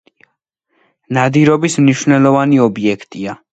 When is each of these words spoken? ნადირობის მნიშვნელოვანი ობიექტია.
ნადირობის 1.17 1.77
მნიშვნელოვანი 1.83 2.61
ობიექტია. 2.67 3.41